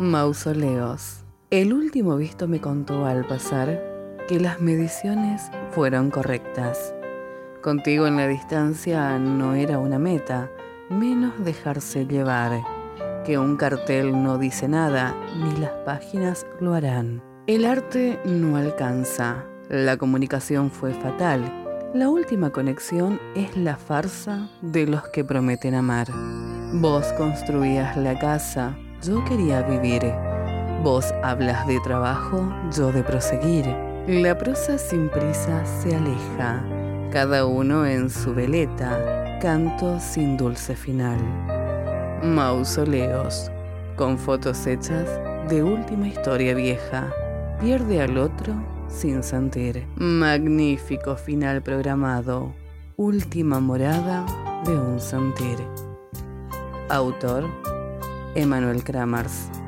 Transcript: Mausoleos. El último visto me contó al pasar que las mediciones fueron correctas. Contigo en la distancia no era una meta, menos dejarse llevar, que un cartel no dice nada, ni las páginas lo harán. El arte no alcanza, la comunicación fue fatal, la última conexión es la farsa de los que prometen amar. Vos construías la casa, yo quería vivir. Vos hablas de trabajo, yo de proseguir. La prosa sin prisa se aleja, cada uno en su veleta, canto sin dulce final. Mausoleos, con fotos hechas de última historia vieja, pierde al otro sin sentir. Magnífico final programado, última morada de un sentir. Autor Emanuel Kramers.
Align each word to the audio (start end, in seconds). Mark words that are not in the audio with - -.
Mausoleos. 0.00 1.26
El 1.50 1.74
último 1.74 2.16
visto 2.16 2.48
me 2.48 2.58
contó 2.58 3.04
al 3.04 3.26
pasar 3.26 3.78
que 4.28 4.40
las 4.40 4.58
mediciones 4.58 5.50
fueron 5.72 6.10
correctas. 6.10 6.94
Contigo 7.60 8.06
en 8.06 8.16
la 8.16 8.26
distancia 8.26 9.18
no 9.18 9.52
era 9.54 9.78
una 9.78 9.98
meta, 9.98 10.50
menos 10.88 11.34
dejarse 11.44 12.06
llevar, 12.06 12.62
que 13.26 13.36
un 13.36 13.58
cartel 13.58 14.22
no 14.22 14.38
dice 14.38 14.68
nada, 14.68 15.14
ni 15.36 15.60
las 15.60 15.72
páginas 15.84 16.46
lo 16.60 16.72
harán. 16.72 17.22
El 17.46 17.66
arte 17.66 18.18
no 18.24 18.56
alcanza, 18.56 19.44
la 19.68 19.98
comunicación 19.98 20.70
fue 20.70 20.94
fatal, 20.94 21.42
la 21.92 22.08
última 22.08 22.48
conexión 22.48 23.20
es 23.36 23.54
la 23.54 23.76
farsa 23.76 24.48
de 24.62 24.86
los 24.86 25.06
que 25.08 25.26
prometen 25.26 25.74
amar. 25.74 26.08
Vos 26.72 27.04
construías 27.18 27.98
la 27.98 28.18
casa, 28.18 28.78
yo 29.02 29.24
quería 29.24 29.62
vivir. 29.62 30.12
Vos 30.82 31.12
hablas 31.22 31.66
de 31.66 31.78
trabajo, 31.80 32.52
yo 32.76 32.92
de 32.92 33.02
proseguir. 33.02 33.66
La 34.06 34.36
prosa 34.36 34.78
sin 34.78 35.08
prisa 35.08 35.64
se 35.66 35.94
aleja, 35.94 36.64
cada 37.12 37.46
uno 37.46 37.86
en 37.86 38.10
su 38.10 38.34
veleta, 38.34 39.38
canto 39.40 40.00
sin 40.00 40.36
dulce 40.36 40.74
final. 40.74 41.18
Mausoleos, 42.22 43.50
con 43.96 44.18
fotos 44.18 44.66
hechas 44.66 45.08
de 45.48 45.62
última 45.62 46.08
historia 46.08 46.54
vieja, 46.54 47.12
pierde 47.60 48.02
al 48.02 48.18
otro 48.18 48.54
sin 48.88 49.22
sentir. 49.22 49.86
Magnífico 49.96 51.16
final 51.16 51.62
programado, 51.62 52.52
última 52.96 53.60
morada 53.60 54.24
de 54.64 54.72
un 54.72 55.00
sentir. 55.00 55.58
Autor 56.88 57.44
Emanuel 58.34 58.82
Kramers. 58.82 59.59